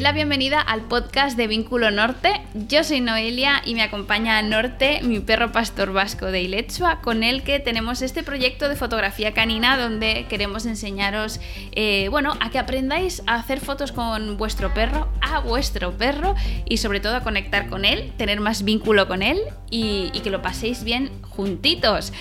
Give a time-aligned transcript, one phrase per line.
[0.00, 2.32] doy la bienvenida al podcast de Vínculo Norte.
[2.54, 7.42] Yo soy Noelia y me acompaña Norte, mi perro pastor vasco de Ilechua, con el
[7.42, 11.38] que tenemos este proyecto de fotografía canina donde queremos enseñaros,
[11.72, 16.78] eh, bueno, a que aprendáis a hacer fotos con vuestro perro, a vuestro perro y
[16.78, 19.38] sobre todo a conectar con él, tener más vínculo con él
[19.70, 22.14] y, que lo paséis bien juntitos.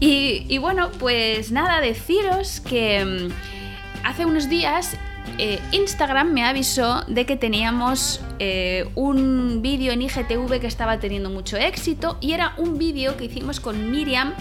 [0.00, 4.96] y bueno, pues nada, deciros que mm, hace unos días
[5.38, 11.30] eh, Instagram me avisó de que teníamos eh, un vídeo en IGTV que estaba teniendo
[11.30, 14.34] mucho éxito y era un vídeo que hicimos con Miriam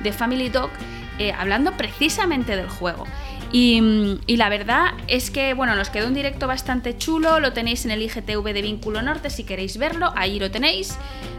[0.00, 0.70] de Family Dog
[1.18, 3.04] eh, hablando precisamente del juego.
[3.50, 7.90] Y, la verdad es que, bueno, nos quedó un directo bastante chulo, lo tenéis en
[7.90, 10.98] el IGTV de Vínculo Norte si queréis verlo, ahí lo tenéis.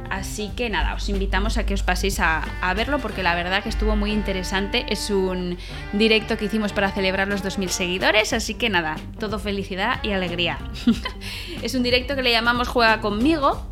[0.09, 2.41] Así que nada, os invitamos a que os paséis a,
[2.75, 4.87] verlo porque la verdad que estuvo muy interesante.
[4.89, 5.57] Es un
[5.93, 10.57] directo que hicimos para celebrar los 2.000 seguidores, así que nada, todo felicidad y alegría.
[11.61, 13.67] es un directo que le llamamos Juega conmigo,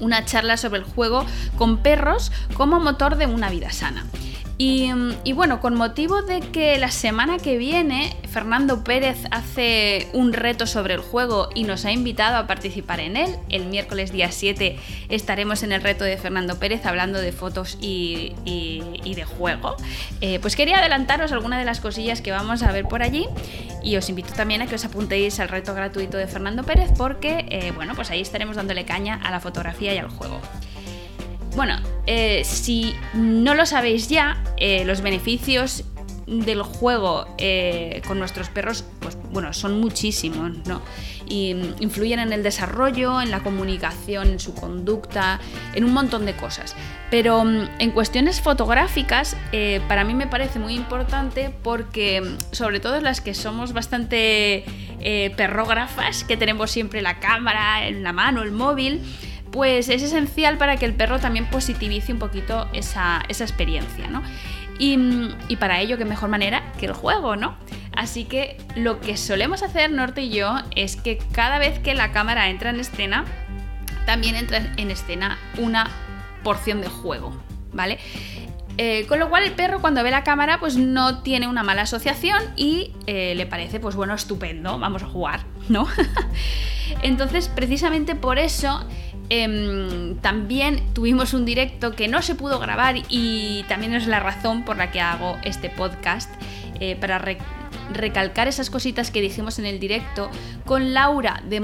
[0.00, 1.24] una charla sobre el juego
[1.56, 4.04] con perros como motor de una vida sana.
[4.62, 10.66] Y, bueno, con motivo de que la semana que viene Fernando Pérez hace un reto
[10.66, 14.78] sobre el juego y nos ha invitado a participar en él, el miércoles día 7
[15.08, 19.76] estaremos en el reto de Fernando Pérez hablando de fotos y, de juego,
[20.20, 23.28] eh, pues quería adelantaros algunas de las cosillas que vamos a ver por allí
[23.82, 27.46] y os invito también a que os apuntéis al reto gratuito de Fernando Pérez porque,
[27.48, 30.38] eh, bueno, pues ahí estaremos dándole caña a la fotografía y al juego.
[31.56, 35.84] Bueno, eh, si no lo sabéis ya, eh, los beneficios
[36.26, 40.80] del juego eh, con nuestros perros, pues bueno, son muchísimos, ¿no?
[41.26, 45.40] Y mm, influyen en el desarrollo, en la comunicación, en su conducta,
[45.74, 46.76] en un montón de cosas.
[47.10, 49.36] Pero mm, en cuestiones fotográficas,
[49.88, 54.64] para mí me parece muy importante porque, mm, sobre todo las que somos bastante
[55.36, 59.02] perrógrafas, que tenemos siempre la cámara en la mano, el móvil,
[59.52, 64.22] pues es esencial para que el perro también positivice un poquito esa, experiencia, ¿no?
[64.78, 67.54] Y, para ello, qué mejor manera que el juego, ¿no?
[67.94, 72.12] Así que lo que solemos hacer Norte y yo es que cada vez que la
[72.12, 73.26] cámara entra en escena,
[74.06, 75.90] también entra en escena una
[76.42, 77.34] porción de juego,
[77.74, 77.98] ¿vale?
[78.78, 81.82] Eh, con lo cual el perro cuando ve la cámara pues no tiene una mala
[81.82, 85.86] asociación y eh, le parece pues bueno, estupendo, vamos a jugar, ¿no?
[87.02, 88.82] Entonces precisamente por eso
[89.32, 94.64] Em, también tuvimos un directo que no se pudo grabar y también es la razón
[94.64, 96.28] por la que hago este podcast
[96.80, 97.24] eh, para
[97.92, 100.30] recalcar esas cositas que dijimos en el directo
[100.66, 101.60] con Laura de,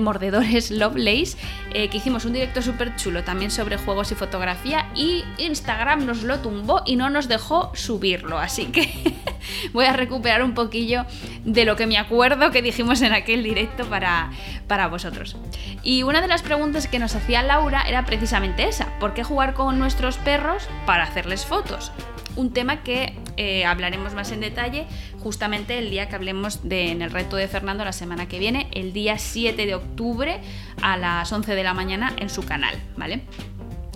[0.00, 1.36] Mordedores Lovelace,
[1.72, 6.24] eh, que hicimos un directo súper chulo también sobre juegos y fotografía y Instagram nos
[6.24, 9.14] lo tumbó y no nos dejó subirlo, así que
[9.72, 11.06] voy a recuperar un poquillo
[11.44, 14.30] de lo que me acuerdo que dijimos en aquel directo para,
[14.66, 15.36] para vosotros.
[15.82, 19.54] Y una de las preguntas que nos hacía Laura era precisamente esa, ¿por qué jugar
[19.54, 21.92] con nuestros perros para hacerles fotos?
[22.36, 24.86] un tema que eh, hablaremos más en detalle
[25.20, 28.68] justamente el día que hablemos de, en el reto de Fernando la semana que viene,
[28.72, 30.40] el día 7 de octubre
[30.82, 33.22] a las 11 de la mañana en su canal, ¿vale?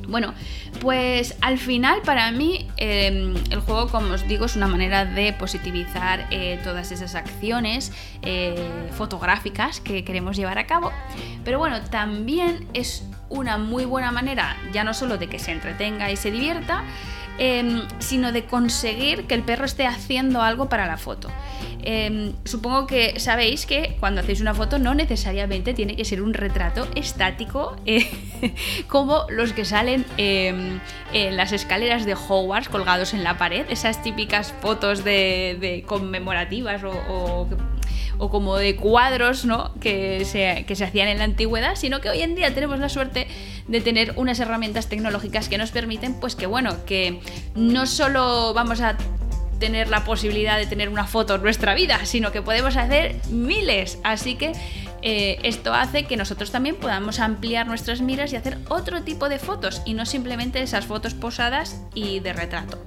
[0.09, 0.33] Bueno,
[0.81, 5.35] pues al final para mí em, el juego, como os digo, es una manera de
[5.35, 7.93] positivizar eh, todas esas acciones
[8.23, 8.57] eh,
[8.97, 10.93] fotográficas que queremos llevar a cabo.
[11.45, 16.11] Pero bueno, también es una muy buena manera, ya no solo de que se entretenga
[16.11, 16.85] y se divierta,
[17.41, 21.29] Em, sino de conseguir que el perro esté haciendo algo para la foto.
[21.83, 26.35] Em, supongo que sabéis que cuando hacéis una foto no necesariamente tiene que ser un
[26.35, 28.11] retrato estático eh,
[28.89, 30.81] como los que salen em,
[31.13, 36.91] en las escaleras de Hogwarts colgados en la pared, esas típicas fotos de, conmemorativas o
[37.09, 37.49] o
[38.19, 39.73] como de cuadros ¿no?
[39.81, 42.89] que, se, que se hacían en la antigüedad, sino que hoy en día tenemos la
[42.89, 43.29] suerte
[43.69, 47.21] de tener unas herramientas tecnológicas que nos permiten, pues que bueno, que
[47.55, 48.97] no solo vamos a
[49.59, 53.99] tener la posibilidad de tener una foto en nuestra vida, sino que podemos hacer miles.
[54.05, 54.53] Así que
[55.03, 59.39] eh, esto hace que nosotros también podamos ampliar nuestras miras y hacer otro tipo de
[59.39, 62.79] fotos y no simplemente esas fotos posadas y de retrato.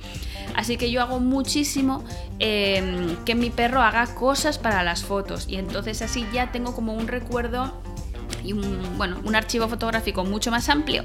[0.55, 2.03] Así que yo hago muchísimo
[2.39, 6.93] em, que mi perro haga cosas para las fotos y entonces así ya tengo como
[6.93, 7.81] un recuerdo
[8.43, 11.03] y un, bueno, un archivo fotográfico mucho más amplio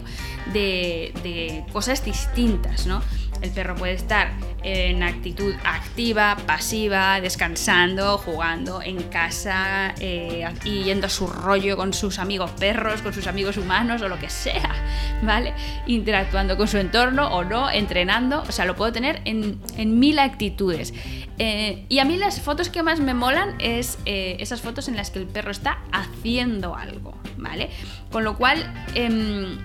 [0.52, 3.02] de, cosas distintas, ¿no?
[3.42, 4.32] El perro puede estar
[4.66, 11.92] en actitud activa, pasiva, descansando, jugando en casa eh, y yendo a su rollo con
[11.92, 14.74] sus amigos perros, con sus amigos humanos o lo que sea,
[15.22, 15.54] ¿vale?
[15.86, 19.60] Interactuando con su entorno o no, entrenando, o sea, lo puedo tener en,
[20.00, 20.92] mil actitudes.
[21.38, 24.96] Eh, y a mí las fotos que más me molan es eh, esas fotos en
[24.96, 27.70] las que el perro está haciendo algo, ¿vale?
[28.10, 29.58] Con lo cual em,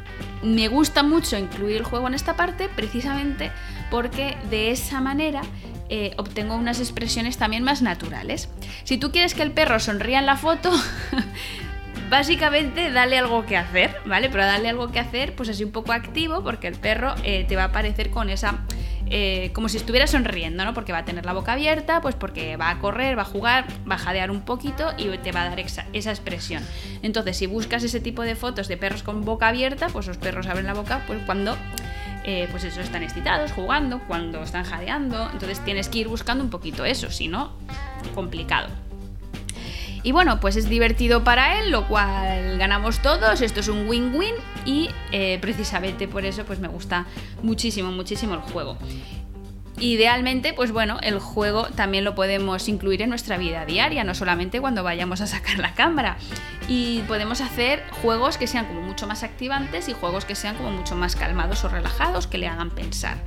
[0.44, 3.52] me gusta mucho incluir el juego en esta parte precisamente
[3.90, 5.42] porque de esa manera
[5.90, 8.50] eh, obtengo unas expresiones también más naturales.
[8.86, 10.72] Si tú quieres que el perro sonría en la foto,
[12.10, 14.30] básicamente dale algo que hacer, ¿vale?
[14.30, 17.58] Pero dale algo que hacer, pues así un poco activo, porque el perro eh, te
[17.58, 18.60] va a aparecer con esa
[19.14, 20.74] eh, como si estuviera sonriendo, ¿no?
[20.74, 23.66] Porque va a tener la boca abierta, pues porque va a correr, va a jugar,
[23.90, 26.64] va a jadear un poquito y te va a dar esa, expresión.
[27.04, 30.48] Entonces, si buscas ese tipo de fotos de perros con boca abierta, pues los perros
[30.48, 31.58] abren la boca pues cuando
[32.24, 35.30] eh, pues están excitados, jugando, cuando están jadeando.
[35.34, 37.52] Entonces tienes que ir buscando un poquito eso, si no,
[38.16, 38.70] complicado.
[40.04, 44.34] Y bueno, pues es divertido para él, lo cual ganamos todos, esto es un win-win
[44.66, 47.06] y eh, precisamente por eso pues me gusta
[47.44, 48.78] muchísimo, muchísimo el juego.
[49.80, 54.62] Idealmente, pues bueno, el juego también lo podemos incluir en nuestra vida diaria, no solamente
[54.62, 56.18] cuando vayamos a sacar la cámara.
[56.68, 60.72] Y podemos hacer juegos que sean como mucho más activantes y juegos que sean como
[60.72, 63.18] mucho más calmados o relajados, que le hagan pensar.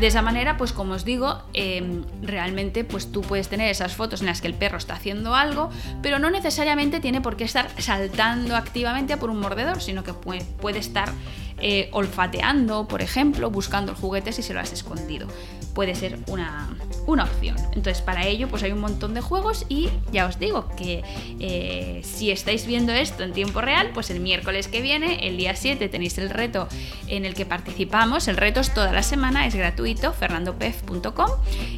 [0.00, 4.20] De esa manera, pues como os digo, em, realmente pues tú puedes tener esas fotos
[4.20, 5.70] en las que el perro está haciendo algo,
[6.02, 10.44] pero no necesariamente tiene por qué estar saltando activamente por un mordedor, sino que puede,
[10.44, 11.12] puede estar
[11.60, 15.26] eh, olfateando, por ejemplo, buscando el juguete si se lo has escondido.
[15.74, 16.68] Puede ser una,
[17.08, 17.56] opción.
[17.72, 21.02] Entonces, para ello, pues hay un montón de juegos y ya os digo que
[21.40, 25.56] eh, si estáis viendo esto en tiempo real, pues el miércoles que viene, el día
[25.56, 26.68] 7, tenéis el reto
[27.06, 28.28] en el que participamos.
[28.28, 31.30] El reto es toda la semana, es gratuito, fernandopef.com.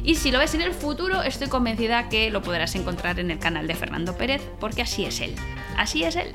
[0.03, 3.39] Y si lo ves en el futuro, estoy convencida que lo podrás encontrar en el
[3.39, 5.35] canal de Fernando Pérez, porque así es él.
[5.77, 6.31] Así es él.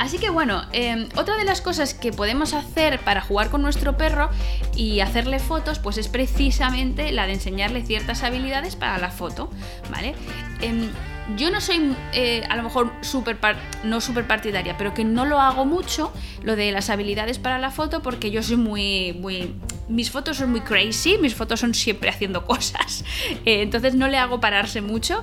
[0.00, 3.98] Así que bueno, em, otra de las cosas que podemos hacer para jugar con nuestro
[3.98, 4.30] perro
[4.74, 9.50] y hacerle fotos, pues es precisamente la de enseñarle ciertas habilidades para la foto,
[9.90, 10.14] ¿vale?
[10.62, 10.88] Em,
[11.36, 13.36] yo no soy eh, a lo mejor super
[13.84, 17.70] no súper partidaria, pero que no lo hago mucho, lo de las habilidades para la
[17.70, 19.54] foto, porque yo soy muy, muy...
[19.90, 23.04] Mis fotos son muy crazy, mis fotos son siempre haciendo cosas,
[23.44, 25.22] eh, entonces no le hago pararse mucho,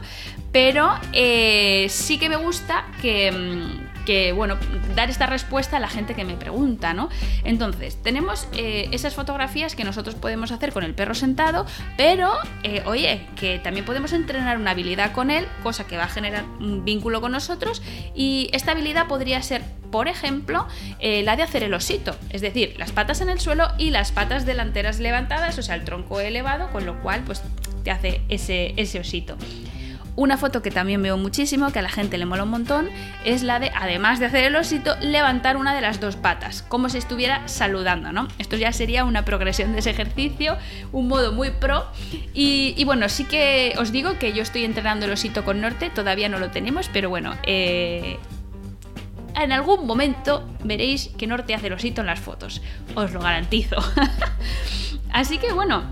[0.51, 4.55] pero eh, sí que me gusta que mm, que, bueno,
[4.95, 7.09] dar esta respuesta a la gente que me pregunta, ¿no?
[7.43, 11.65] Entonces, tenemos eh, esas fotografías que nosotros podemos hacer con el perro sentado,
[11.97, 12.31] pero,
[12.63, 16.45] eh, oye, que también podemos entrenar una habilidad con él, cosa que va a generar
[16.61, 17.81] un vínculo con nosotros,
[18.15, 19.61] y esta habilidad podría ser,
[19.91, 20.69] por ejemplo,
[20.99, 24.13] eh, la de hacer el osito, es decir, las patas en el suelo y las
[24.13, 27.43] patas delanteras levantadas, o sea, el tronco elevado, con lo cual, pues,
[27.83, 29.35] te hace ese, ese osito.
[30.17, 32.89] Una foto que también veo muchísimo, que a la gente le mola un montón,
[33.23, 36.89] es la de, además de hacer el osito, levantar una de las dos patas, como
[36.89, 38.27] si estuviera saludando, ¿no?
[38.39, 40.57] Esto ya sería una progresión de ese ejercicio,
[40.91, 41.85] un modo muy pro.
[42.33, 46.29] Y, bueno, sí que os digo que yo estoy entrenando el osito con Norte, todavía
[46.29, 48.17] no lo tenemos, pero bueno, eh,
[49.35, 52.63] en algún momento veréis que Norte hace el osito en las fotos,
[52.95, 53.75] os lo garantizo.
[55.13, 55.83] Así que bueno,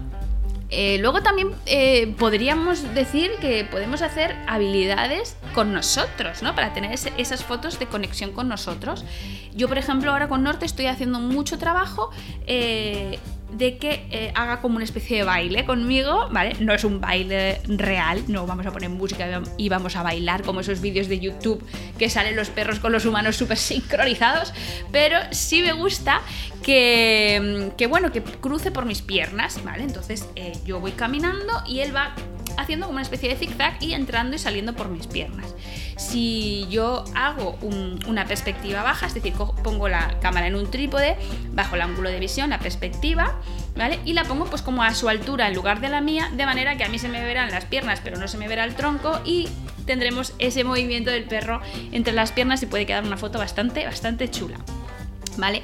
[0.69, 6.55] eh, luego también eh, podríamos decir que podemos hacer habilidades con nosotros, ¿no?
[6.55, 9.05] Para tener esas fotos de conexión con nosotros.
[9.53, 12.09] Yo, por ejemplo, ahora con Norte estoy haciendo mucho trabajo
[12.47, 13.19] eh,
[13.51, 16.55] de que eh, haga como una especie de baile conmigo, ¿vale?
[16.59, 20.59] No es un baile real, no vamos a poner música y vamos a bailar como
[20.59, 21.63] esos vídeos de YouTube
[21.97, 24.53] que salen los perros con los humanos súper sincronizados,
[24.91, 26.21] pero sí me gusta
[26.63, 29.83] que, que, bueno, que cruce por mis piernas, ¿vale?
[29.83, 32.15] Entonces eh, yo voy caminando y él va
[32.57, 35.55] haciendo como una especie de zigzag y entrando y saliendo por mis piernas.
[35.97, 37.57] Si yo hago
[38.07, 39.33] una perspectiva baja, es decir,
[39.63, 41.17] pongo la cámara en un trípode,
[41.51, 43.34] bajo el ángulo de visión, la perspectiva,
[43.75, 43.99] ¿vale?
[44.05, 46.77] Y la pongo pues como a su altura en lugar de la mía, de manera
[46.77, 49.19] que a mí se me verán las piernas, pero no se me verá el tronco
[49.25, 49.49] y
[49.85, 51.61] tendremos ese movimiento del perro
[51.91, 54.57] entre las piernas y puede quedar una foto bastante, bastante chula,
[55.37, 55.61] ¿vale?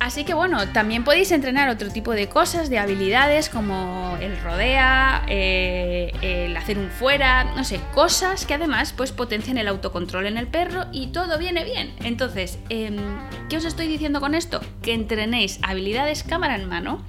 [0.00, 5.24] Así que bueno, también podéis entrenar otro tipo de cosas, de habilidades como el rodea,
[5.28, 10.38] eh, el hacer un fuera, no sé, cosas que además pues potencian el autocontrol en
[10.38, 11.94] el perro y todo viene bien.
[12.04, 12.96] Entonces, em,
[13.48, 14.60] ¿qué os estoy diciendo con esto?
[14.82, 17.04] Que entrenéis habilidades cámara en mano.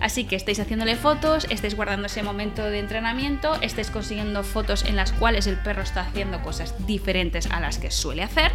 [0.00, 4.96] Así que estáis haciéndole fotos, estáis guardando ese momento de entrenamiento, estáis consiguiendo fotos en
[4.96, 8.52] las cuales el perro está haciendo cosas diferentes a las que suele hacer,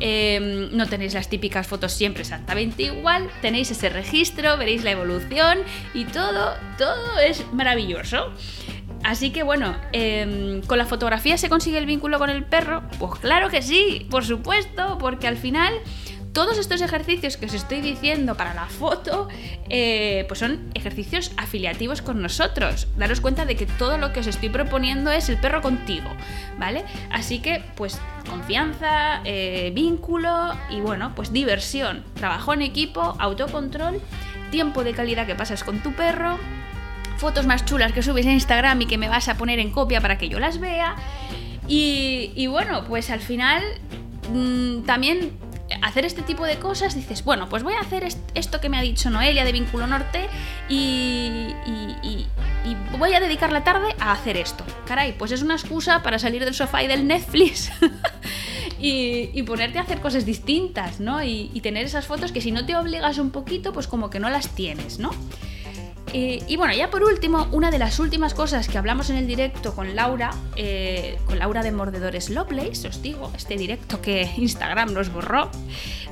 [0.00, 5.58] em, no tenéis las típicas fotos siempre exactamente igual, tenéis ese registro, veréis la evolución
[5.94, 8.32] y todo, todo es maravilloso.
[9.04, 12.82] Así que bueno, em, ¿con la fotografía se consigue el vínculo con el perro?
[12.98, 15.72] Pues claro que sí, por supuesto, porque al final
[16.36, 19.26] todos estos ejercicios que os estoy diciendo para la foto,
[19.70, 22.88] eh, pues son ejercicios afiliativos con nosotros.
[22.98, 26.10] Daros cuenta de que todo lo que os estoy proponiendo es el perro contigo,
[26.58, 26.84] ¿vale?
[27.10, 33.98] Así que, pues, confianza, eh, vínculo y bueno, pues diversión, trabajo en equipo, autocontrol,
[34.50, 36.38] tiempo de calidad que pasas con tu perro,
[37.16, 40.02] fotos más chulas que subes a Instagram y que me vas a poner en copia
[40.02, 40.96] para que yo las vea.
[41.66, 43.62] Y, bueno, pues al final
[44.30, 45.45] mm, también
[45.82, 48.82] hacer este tipo de cosas, dices, bueno, pues voy a hacer esto que me ha
[48.82, 50.28] dicho Noelia de Vínculo Norte
[50.68, 51.54] y,
[52.98, 54.64] voy a dedicar la tarde a hacer esto.
[54.86, 57.70] Caray, pues es una excusa para salir del sofá y del Netflix
[58.78, 61.22] y, ponerte a hacer cosas distintas, ¿no?
[61.22, 64.30] y tener esas fotos que si no te obligas un poquito, pues como que no
[64.30, 65.10] las tienes, ¿no?
[66.12, 69.26] Eh, y bueno, ya por último, una de las últimas cosas que hablamos en el
[69.26, 74.92] directo con Laura, eh, con Laura de Mordedores Lovelace, os digo, este directo que Instagram
[74.92, 75.50] nos borró,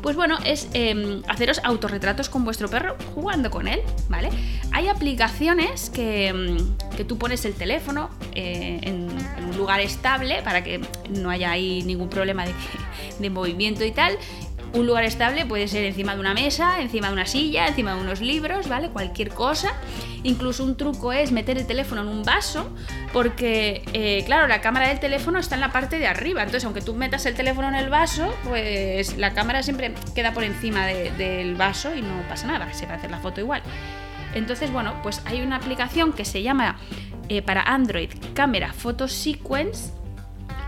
[0.03, 4.31] pues bueno, es em, haceros autorretratos con vuestro perro jugando con él, ¿vale?
[4.73, 9.09] Hay aplicaciones que, em, que tú pones el teléfono eh, en,
[9.45, 12.53] un lugar estable para que no haya ahí ningún problema de,
[13.21, 14.19] de movimiento y tal,
[14.75, 18.01] un lugar estable puede ser encima de una mesa, encima de una silla, encima de
[18.01, 18.89] unos libros, ¿vale?
[18.91, 19.73] Cualquier cosa.
[20.25, 22.71] Incluso un truco es meter el teléfono en un vaso,
[23.13, 26.43] porque, eh, claro, la cámara del teléfono está en la parte de arriba.
[26.43, 30.43] Entonces, aunque tú metas el teléfono en el vaso, pues la cámara siempre queda por
[30.43, 33.63] encima del vaso y no pasa nada, se va a hacer la foto igual.
[34.35, 36.77] Entonces, bueno, pues hay una aplicación que se llama
[37.29, 39.93] eh, para Android Camera Photo Sequence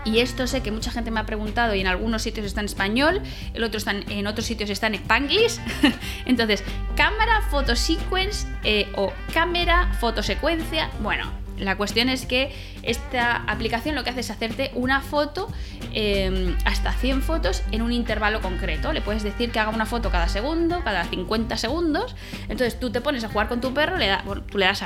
[0.07, 2.67] y esto sé que mucha gente me ha preguntado y en algunos sitios está en
[2.67, 3.21] español,
[3.53, 5.59] el otro están, en otros sitios está en spanglish.
[6.25, 6.63] Entonces,
[6.95, 10.89] cámara fotosequence eh, o cámara fotosecuencia.
[11.01, 15.51] Bueno, la cuestión es que esta aplicación lo que hace es hacerte una foto,
[15.93, 18.93] em, hasta 100 fotos en un intervalo concreto.
[18.93, 22.15] Le puedes decir que haga una foto cada segundo, cada 50 segundos.
[22.43, 24.15] Entonces tú te pones a jugar con tu perro, le
[24.49, 24.83] tú le das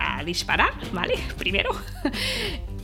[0.00, 1.14] a disparar, ¿vale?
[1.38, 1.70] Primero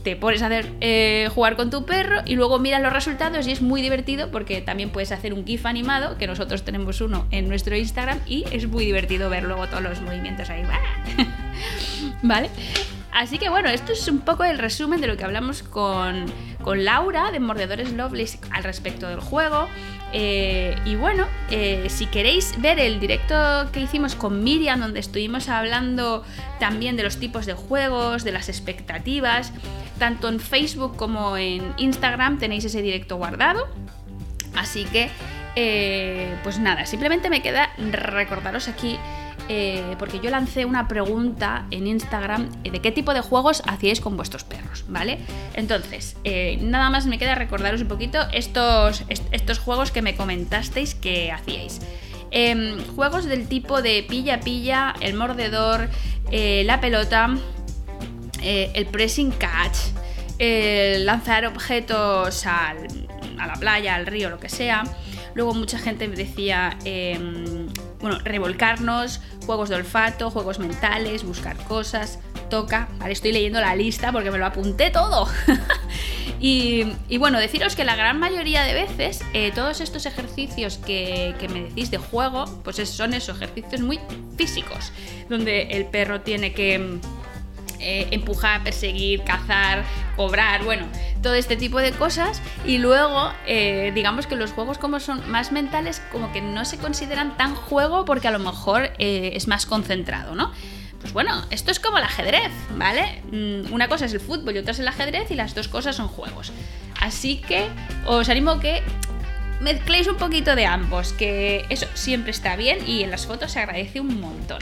[0.03, 3.51] te pones a hacer eh, jugar con tu perro y luego miras los resultados y
[3.51, 7.47] es muy divertido porque también puedes hacer un GIF animado, que nosotros tenemos uno en
[7.47, 10.63] nuestro Instagram y es muy divertido ver luego todos los movimientos ahí.
[12.21, 12.49] ¿Vale?
[13.13, 16.25] Así que bueno, esto es un poco el resumen de lo que hablamos con,
[16.65, 19.67] Laura de Mordedores Loveless al respecto del juego.
[20.13, 23.35] Eh, y bueno, eh, si queréis ver el directo
[23.71, 26.23] que hicimos con Miriam, donde estuvimos hablando
[26.59, 29.51] también de los tipos de juegos, de las expectativas,
[29.99, 33.67] tanto en Facebook como en Instagram tenéis ese directo guardado.
[34.55, 35.09] Así que,
[35.55, 38.97] eh, pues nada, simplemente me queda recordaros aquí
[39.49, 44.15] eh, porque yo lancé una pregunta en Instagram de qué tipo de juegos hacíais con
[44.15, 45.19] vuestros perros, ¿vale?
[45.55, 50.95] Entonces, eh, nada más me queda recordaros un poquito estos, estos juegos que me comentasteis
[50.95, 51.81] que hacíais.
[52.31, 55.89] Em, juegos del tipo de pilla-pilla, el mordedor,
[56.31, 57.37] la pelota,
[58.41, 59.77] eh, el pressing catch,
[61.05, 62.73] lanzar objetos a
[63.37, 64.83] la playa, al río, lo que sea.
[65.35, 67.43] Luego mucha gente me decía, em,
[68.03, 72.19] bueno, revolcarnos, juegos de olfato, juegos mentales, buscar cosas,
[72.49, 72.89] toca.
[72.99, 75.25] Vale, estoy leyendo la lista porque me lo apunté todo.
[76.41, 76.83] y,
[77.17, 81.91] bueno, deciros que la gran mayoría de veces eh, todos estos ejercicios que, me decís
[81.91, 84.01] de juego, pues son esos ejercicios muy
[84.37, 84.91] físicos,
[85.29, 86.99] donde el perro tiene que
[87.79, 89.85] eh, empujar, perseguir, cazar,
[90.17, 90.87] cobrar, bueno,
[91.23, 92.41] todo este tipo de cosas.
[92.65, 96.77] Y luego, eh, digamos que los juegos como son más mentales, como que no se
[96.77, 100.51] consideran tan juego porque a lo mejor eh, es más concentrado, ¿no?
[101.01, 103.23] Pues bueno, esto es como el ajedrez, ¿vale?
[103.31, 105.95] Mm, una cosa es el fútbol y otra es el ajedrez y las dos cosas
[105.95, 106.53] son juegos.
[107.01, 107.67] Así que
[108.05, 108.83] os animo que
[109.59, 113.59] mezcléis un poquito de ambos, que eso siempre está bien y en las fotos se
[113.59, 114.61] agradece un montón.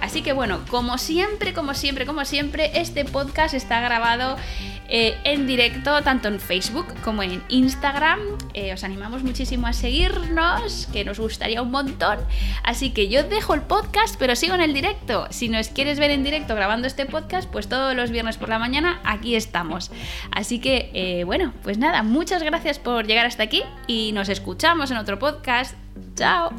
[0.00, 4.36] Así que bueno, como siempre, como siempre, como siempre, este podcast está grabado
[4.88, 8.20] eh, en directo tanto en Facebook como en Instagram.
[8.54, 12.18] Eh, os animamos muchísimo a seguirnos, que nos gustaría un montón.
[12.62, 15.26] Así que yo dejo el podcast, pero sigo en el directo.
[15.30, 18.58] Si nos quieres ver en directo grabando este podcast, pues todos los viernes por la
[18.58, 19.90] mañana aquí estamos.
[20.30, 24.90] Así que eh, bueno, pues nada, muchas gracias por llegar hasta aquí y nos escuchamos
[24.90, 25.76] en otro podcast.
[26.14, 26.52] Chao.